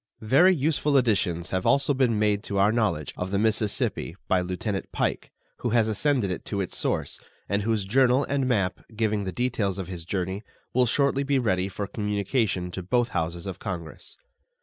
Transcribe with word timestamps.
Very 0.25 0.55
useful 0.55 0.97
additions 0.97 1.51
have 1.51 1.63
also 1.63 1.93
been 1.93 2.17
made 2.17 2.41
to 2.45 2.57
our 2.57 2.71
knowledge 2.71 3.13
of 3.17 3.29
the 3.29 3.37
Mississippi 3.37 4.15
by 4.27 4.41
Lieutenant 4.41 4.91
Pike, 4.91 5.29
who 5.57 5.69
has 5.77 5.87
ascended 5.87 6.31
it 6.31 6.43
to 6.45 6.59
its 6.59 6.75
source, 6.75 7.19
and 7.47 7.61
whose 7.61 7.85
journal 7.85 8.23
and 8.23 8.47
map, 8.47 8.79
giving 8.95 9.25
the 9.25 9.31
details 9.31 9.77
of 9.77 9.87
his 9.89 10.03
journey, 10.03 10.41
will 10.73 10.87
shortly 10.87 11.21
be 11.21 11.37
ready 11.37 11.69
for 11.69 11.85
communication 11.85 12.71
to 12.71 12.81
both 12.81 13.09
Houses 13.09 13.45
of 13.45 13.59
Congress. 13.59 14.17